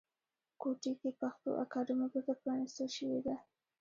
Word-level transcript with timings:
کوټې 0.61 0.91
کې 0.99 1.09
پښتو 1.19 1.49
اکاډمۍ 1.63 2.07
بیرته 2.13 2.33
پرانیستل 2.41 2.87
شوې 2.97 3.19
ده 3.25 3.35